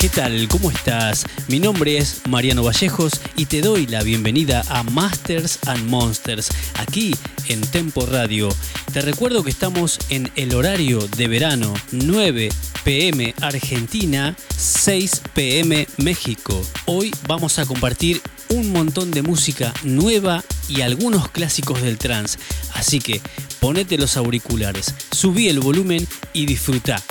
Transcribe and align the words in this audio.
¿Qué 0.00 0.08
tal? 0.08 0.48
¿Cómo 0.48 0.70
estás? 0.70 1.26
Mi 1.46 1.60
nombre 1.60 1.98
es 1.98 2.22
Mariano 2.26 2.64
Vallejos 2.64 3.20
y 3.36 3.44
te 3.44 3.60
doy 3.60 3.86
la 3.86 4.02
bienvenida 4.02 4.64
a 4.70 4.82
Masters 4.82 5.58
and 5.66 5.90
Monsters, 5.90 6.48
aquí 6.76 7.14
en 7.48 7.60
Tempo 7.60 8.06
Radio. 8.06 8.48
Te 8.94 9.02
recuerdo 9.02 9.44
que 9.44 9.50
estamos 9.50 9.98
en 10.08 10.30
el 10.36 10.54
horario 10.54 11.06
de 11.18 11.28
verano, 11.28 11.74
9 11.92 12.48
pm 12.82 13.34
Argentina, 13.42 14.34
6 14.56 15.20
pm 15.34 15.86
México. 15.98 16.58
Hoy 16.86 17.14
vamos 17.28 17.58
a 17.58 17.66
compartir 17.66 18.22
un 18.48 18.72
montón 18.72 19.10
de 19.10 19.20
música 19.20 19.74
nueva 19.82 20.42
y 20.66 20.80
algunos 20.80 21.28
clásicos 21.28 21.82
del 21.82 21.98
trance. 21.98 22.38
Así 22.72 23.00
que 23.00 23.20
ponete 23.60 23.98
los 23.98 24.16
auriculares, 24.16 24.94
subí 25.10 25.48
el 25.48 25.60
volumen 25.60 26.08
y 26.32 26.46
disfruta. 26.46 27.02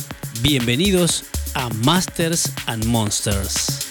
Bienvenidos 0.41 1.25
a 1.35 1.38
Masters 1.85 2.47
and 2.67 2.85
Monsters. 2.87 3.88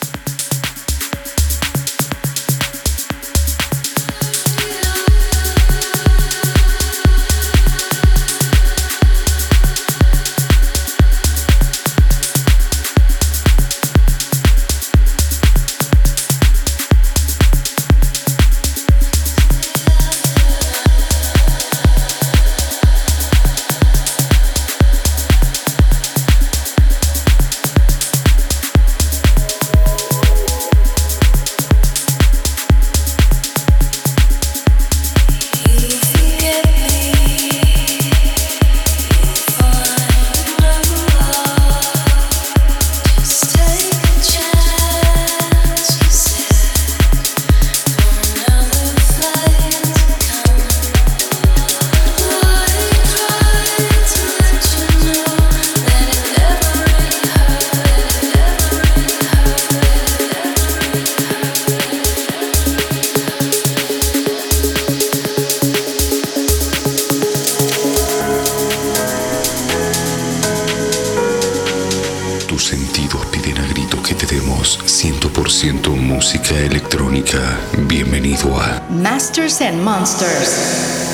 And 79.60 79.82
Monsters. 79.82 81.07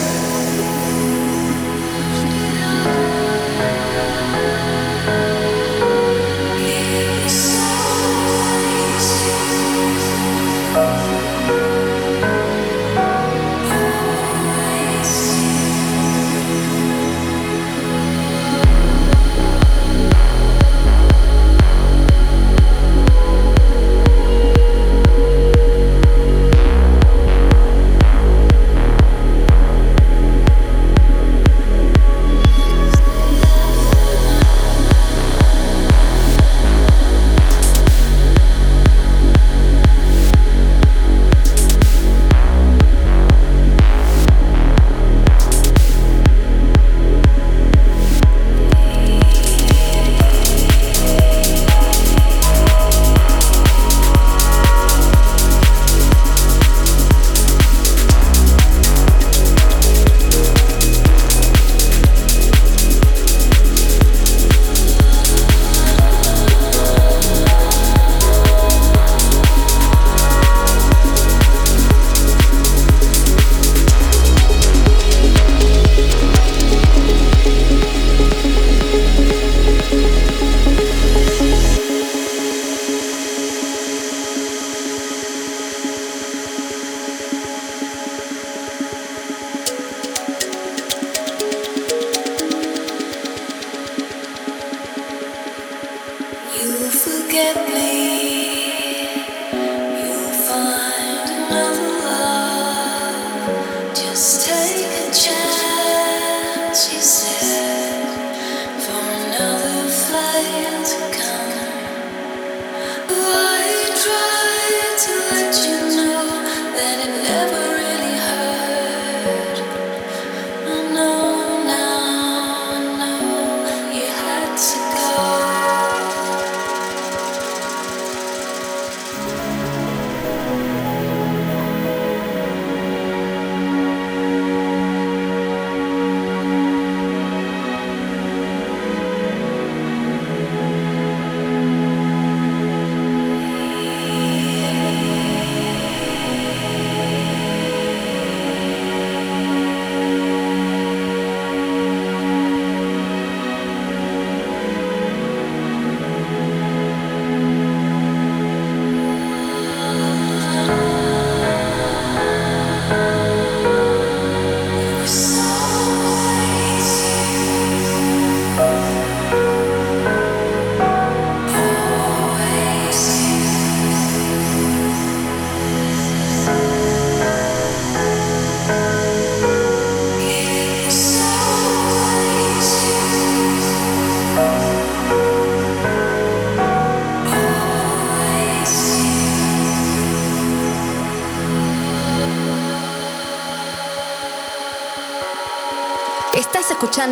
chance, 105.15 106.93
you 106.93 107.01
see. 107.01 107.24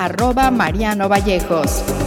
Arroba 0.00 0.50
Mariano 0.50 1.08
Vallejos. 1.10 1.99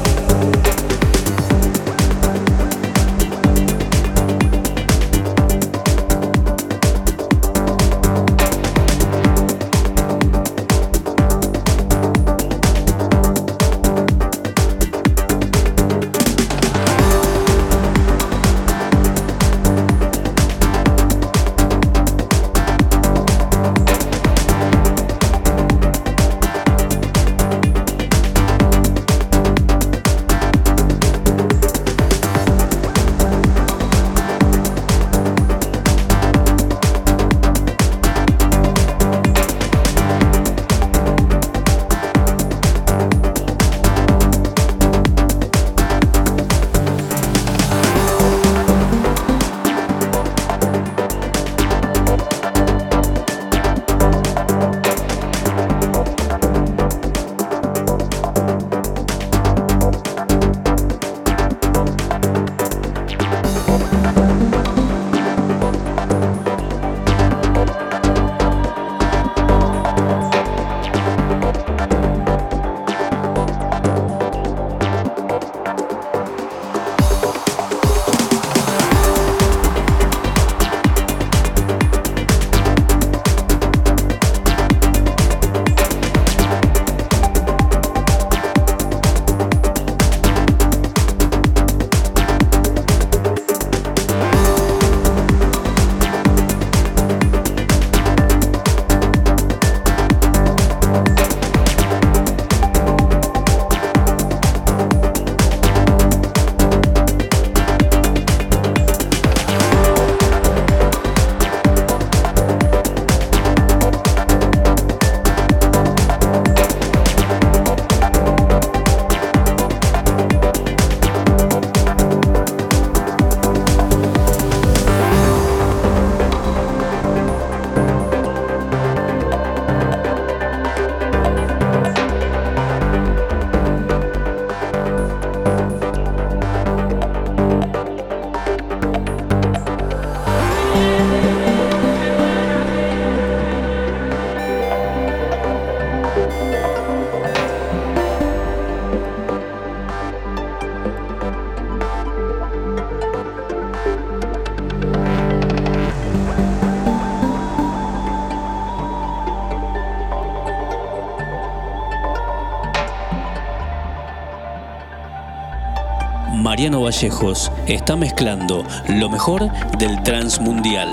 Vallejos 166.84 167.50
está 167.66 167.96
mezclando 167.96 168.66
lo 168.90 169.10
mejor 169.10 169.50
del 169.78 170.04
Transmundial. 170.04 170.90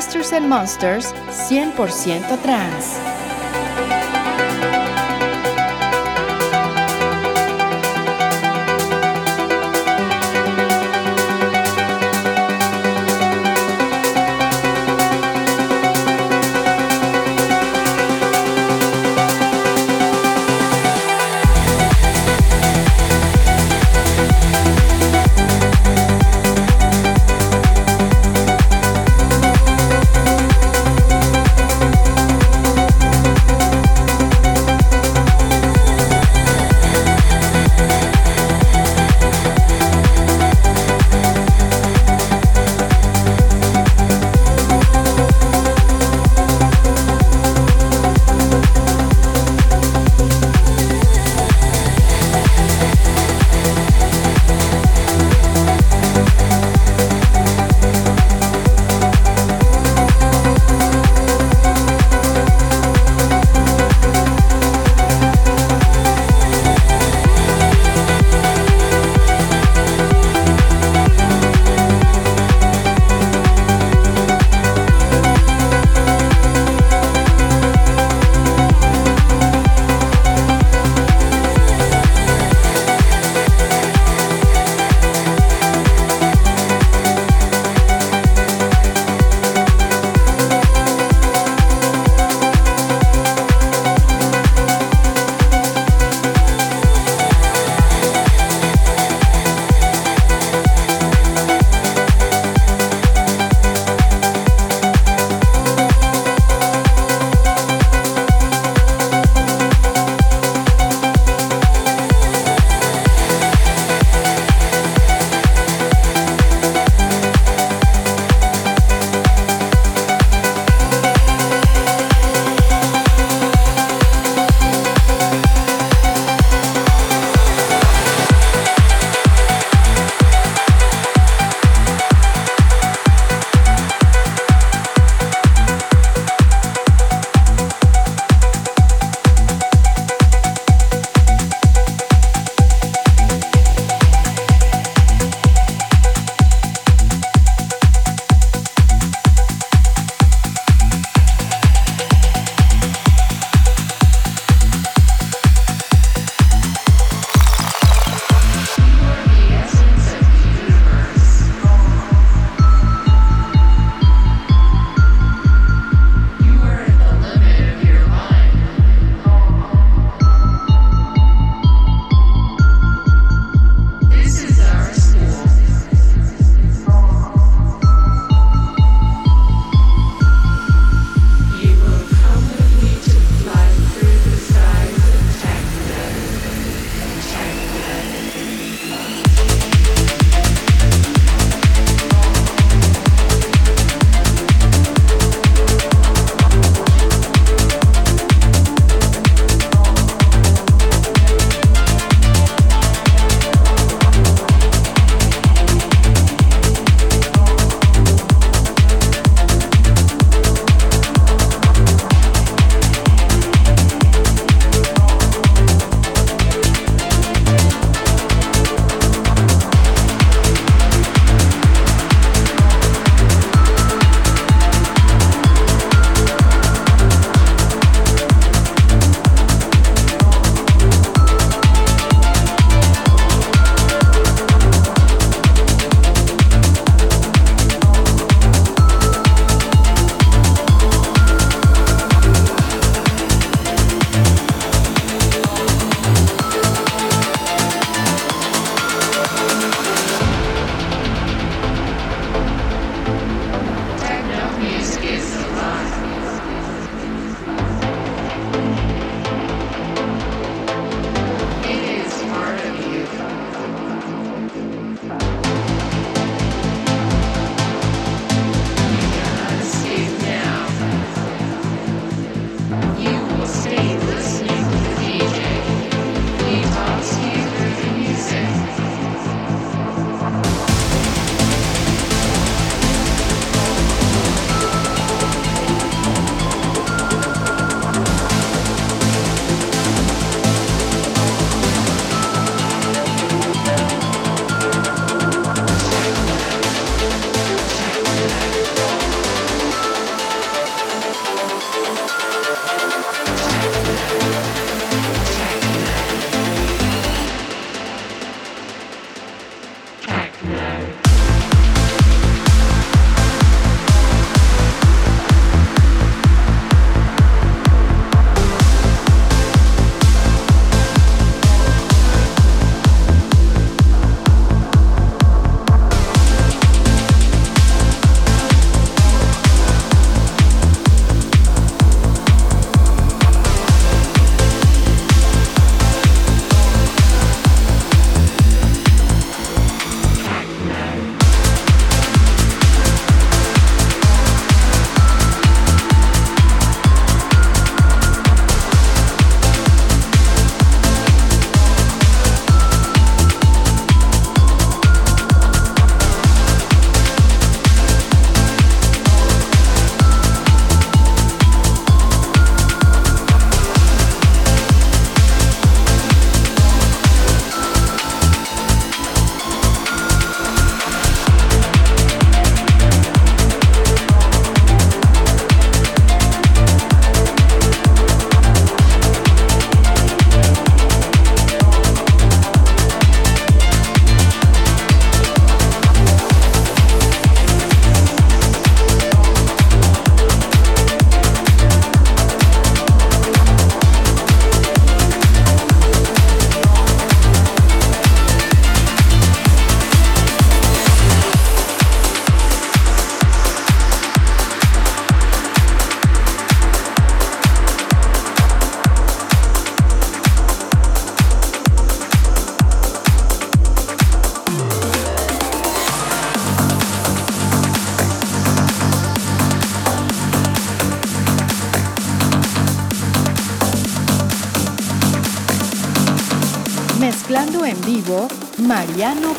Masters 0.00 0.32
and 0.32 0.48
Monsters 0.48 1.12
100% 1.12 2.42
trans. 2.42 3.19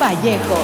Mariano 0.02 0.61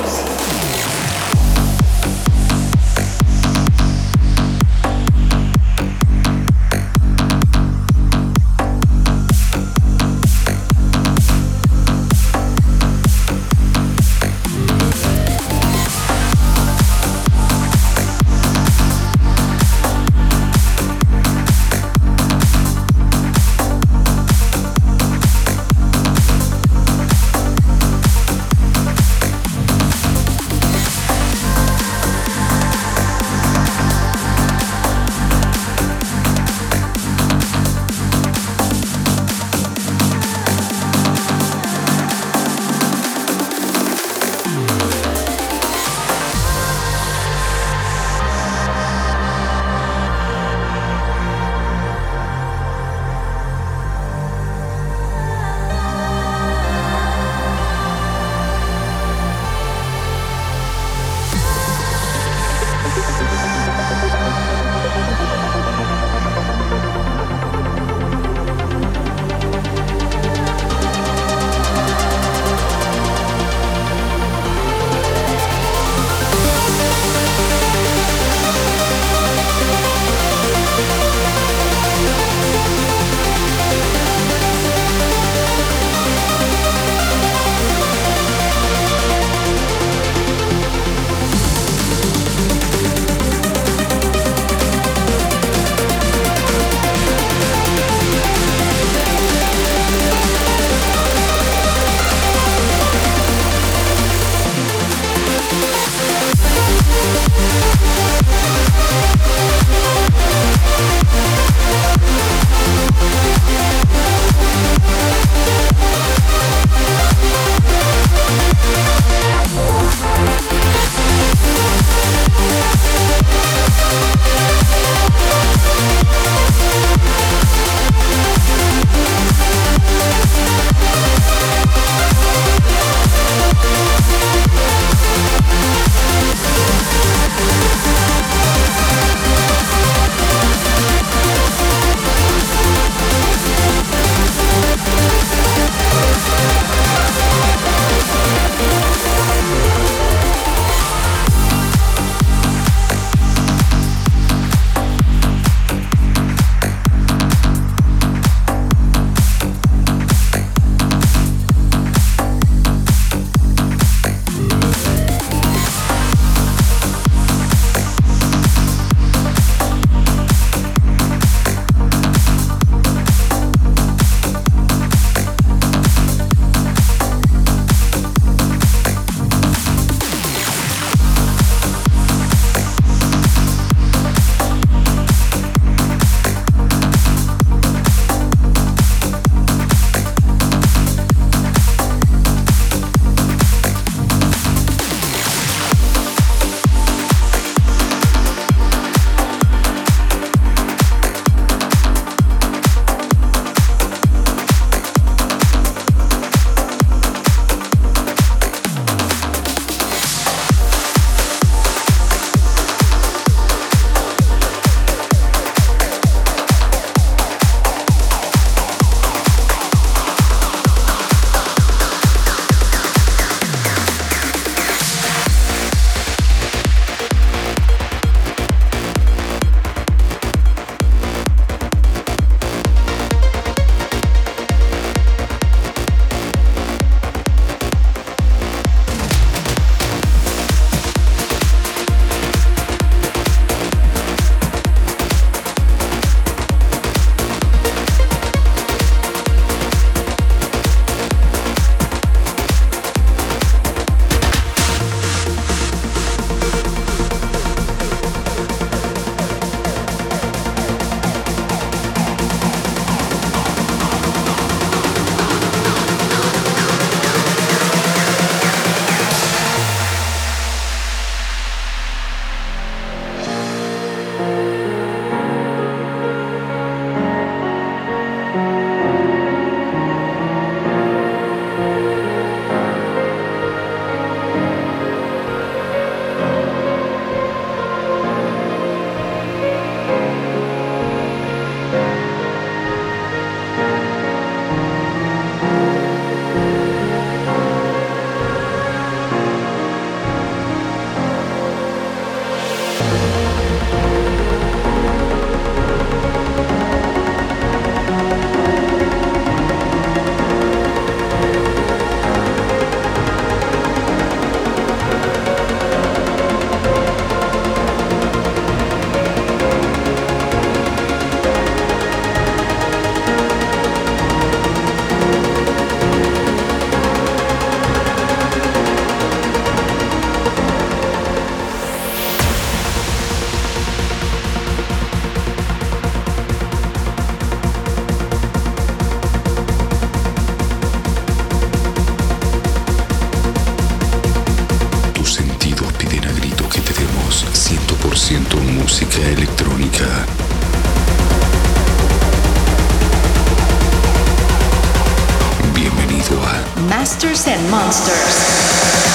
Masters 356.78 357.26
and 357.26 357.50
Monsters. 357.50 358.87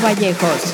Vallejos. 0.00 0.73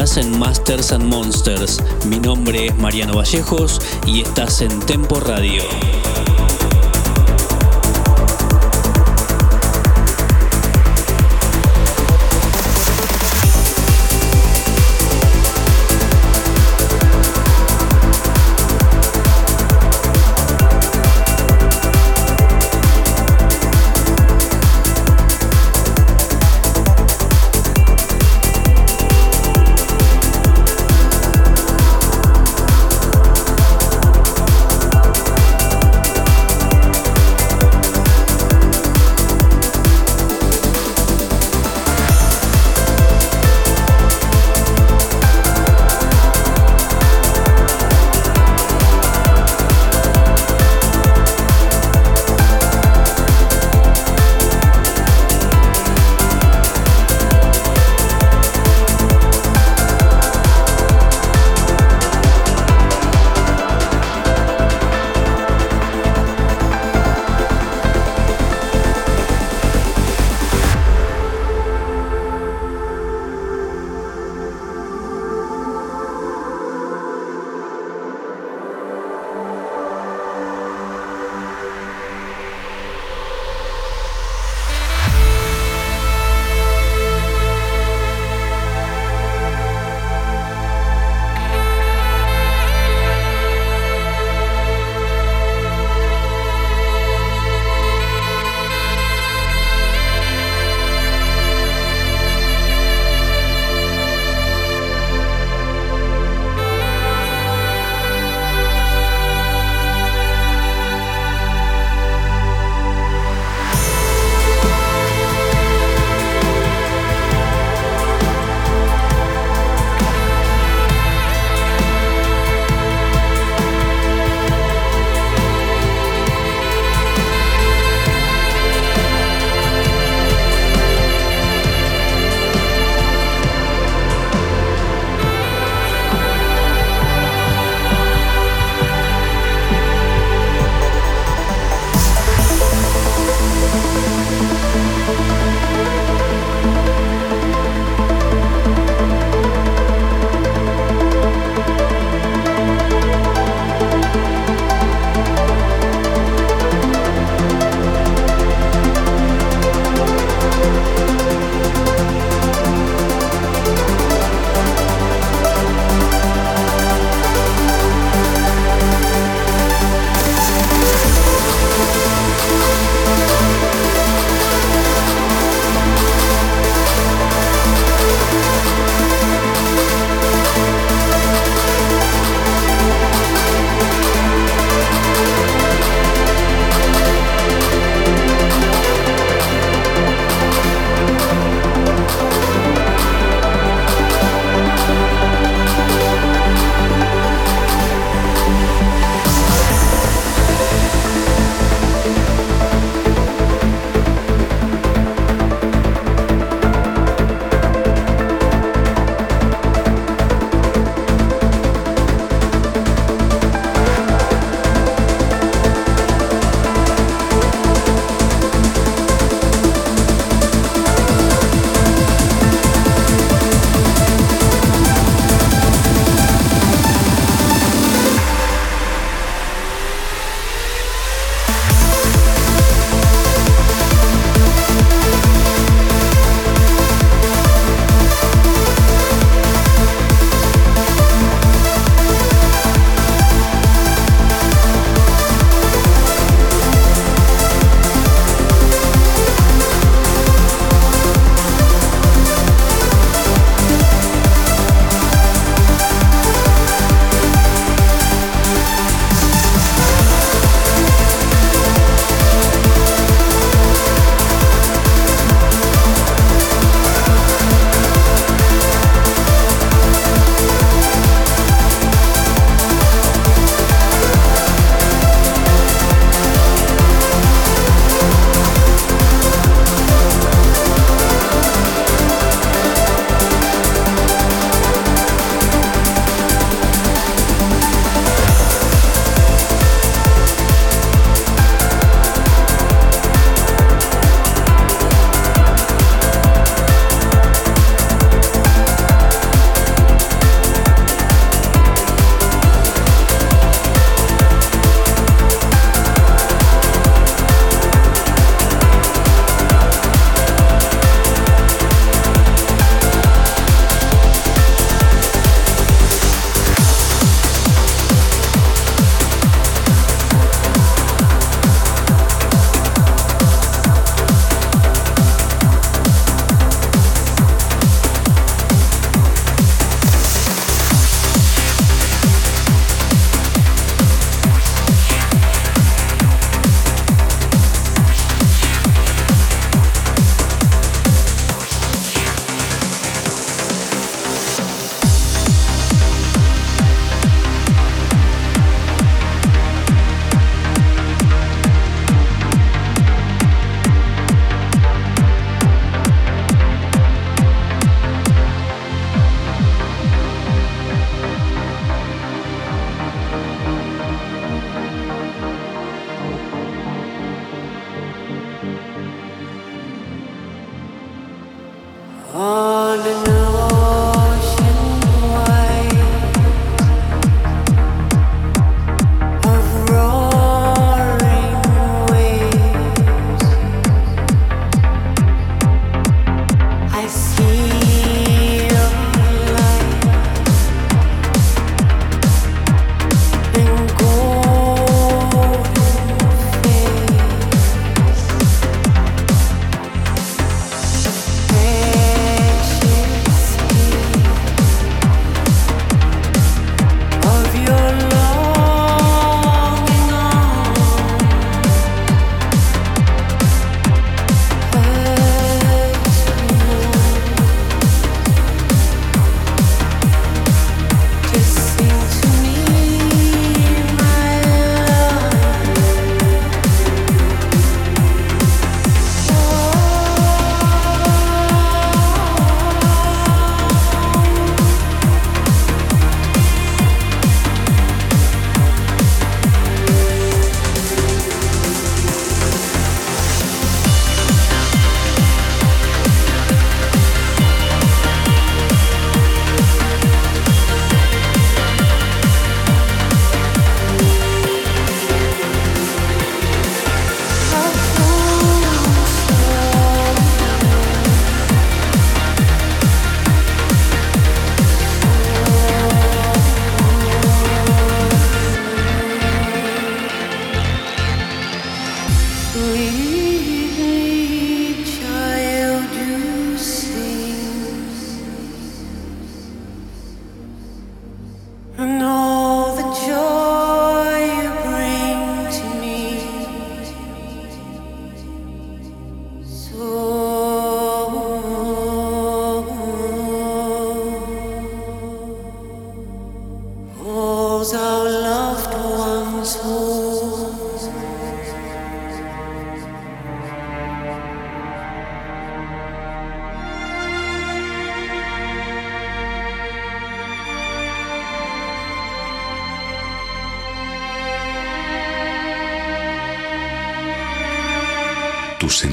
And 0.00 1.04
Monsters. 1.04 1.78
Mi 2.06 2.18
nombre 2.18 2.68
es 2.68 2.76
Mariano 2.78 3.16
Vallejos 3.16 3.80
y 4.06 4.22
estás 4.22 4.62
en 4.62 4.80
Tempo 4.80 5.20
Radio. 5.20 5.62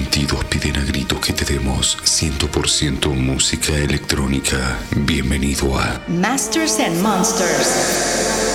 Sentidos 0.08 0.46
piden 0.46 0.78
a 0.78 0.86
gritos 0.86 1.20
que 1.20 1.34
te 1.34 1.44
demos 1.44 1.98
100% 1.98 3.14
música 3.14 3.74
electrónica. 3.74 4.80
Bienvenido 4.96 5.78
a 5.78 6.02
Masters 6.08 6.80
and 6.80 7.02
Monsters. 7.02 8.47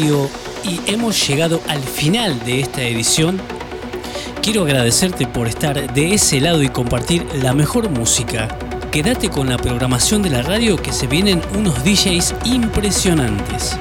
Y 0.00 0.80
hemos 0.86 1.28
llegado 1.28 1.60
al 1.68 1.82
final 1.82 2.38
de 2.44 2.60
esta 2.60 2.82
edición. 2.82 3.38
Quiero 4.42 4.62
agradecerte 4.62 5.26
por 5.26 5.46
estar 5.46 5.92
de 5.92 6.14
ese 6.14 6.40
lado 6.40 6.62
y 6.62 6.70
compartir 6.70 7.26
la 7.42 7.52
mejor 7.52 7.90
música. 7.90 8.48
Quédate 8.90 9.28
con 9.28 9.50
la 9.50 9.58
programación 9.58 10.22
de 10.22 10.30
la 10.30 10.40
radio 10.40 10.76
que 10.76 10.92
se 10.92 11.06
vienen 11.06 11.42
unos 11.54 11.84
DJs 11.84 12.34
impresionantes. 12.44 13.76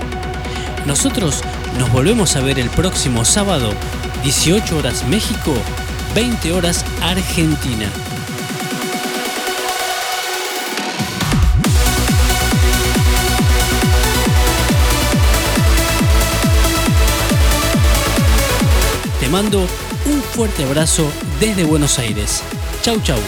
Nosotros 0.85 1.41
nos 1.77 1.89
volvemos 1.93 2.35
a 2.35 2.41
ver 2.41 2.59
el 2.59 2.69
próximo 2.69 3.23
sábado, 3.23 3.71
18 4.23 4.77
horas 4.77 5.05
México, 5.07 5.53
20 6.15 6.51
horas 6.51 6.83
Argentina. 7.01 7.89
Mando 19.29 19.59
un 20.05 20.21
fuerte 20.21 20.63
abrazo 20.63 21.11
desde 21.39 21.63
Buenos 21.63 21.99
Aires. 21.99 22.43
Chau 22.81 22.99
chau. 23.01 23.19